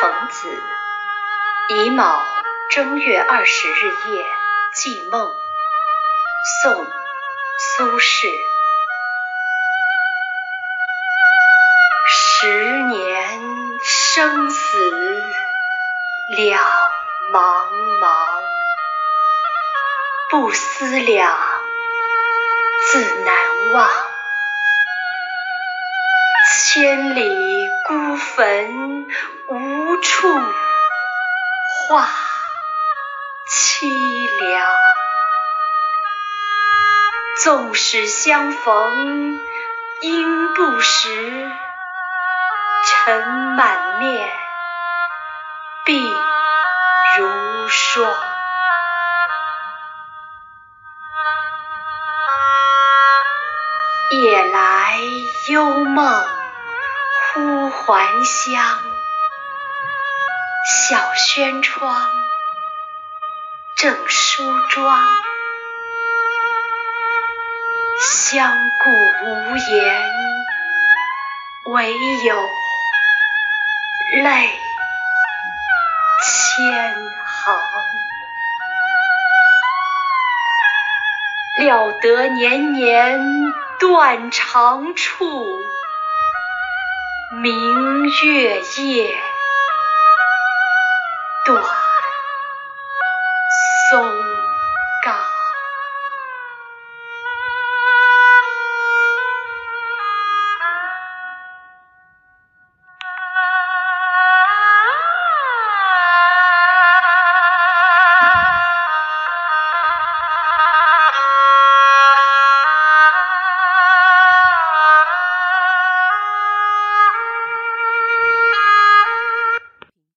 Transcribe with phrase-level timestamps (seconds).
[0.00, 0.62] 庚子
[1.70, 2.24] 乙卯
[2.70, 4.24] 正月二十日夜
[4.72, 5.34] 记梦，
[6.62, 6.84] 宋·
[7.76, 8.30] 苏轼。
[12.06, 13.40] 十年
[13.82, 15.20] 生死
[16.28, 16.62] 两
[17.32, 17.66] 茫
[18.00, 18.40] 茫，
[20.30, 21.36] 不思量，
[22.92, 24.07] 自难忘。
[28.38, 29.08] 坟，
[29.48, 30.28] 无处
[31.88, 32.08] 话
[33.50, 33.88] 凄
[34.38, 34.64] 凉。
[37.42, 39.40] 纵使相逢
[40.02, 41.50] 应不识，
[42.86, 44.30] 尘满面，
[45.84, 46.00] 鬓
[47.18, 48.14] 如霜。
[54.12, 54.96] 夜来
[55.48, 56.37] 幽梦
[57.38, 58.82] 忽还乡，
[60.66, 61.94] 小轩窗，
[63.76, 65.00] 正梳妆。
[68.00, 68.90] 相顾
[69.24, 70.10] 无言，
[71.66, 71.92] 唯
[72.24, 72.48] 有
[74.24, 74.50] 泪
[76.24, 76.94] 千
[77.24, 77.54] 行。
[81.60, 83.20] 料得年年
[83.78, 85.46] 断肠处，
[87.30, 89.14] 明月夜，
[91.44, 91.77] 短。